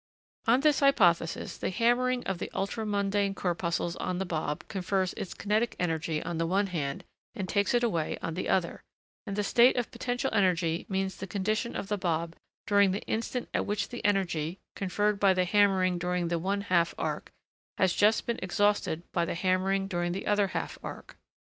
[0.47, 5.35] On this hypothesis, the hammering of the ultra mundane corpuscles on the bob confers its
[5.35, 7.03] kinetic energy, on the one hand,
[7.35, 8.81] and takes it away on the other;
[9.27, 12.35] and the state of potential energy means the condition of the bob
[12.65, 16.95] during the instant at which the energy, conferred by the hammering during the one half
[16.97, 17.29] arc,
[17.77, 21.15] has just been exhausted by the hammering during the other half arc.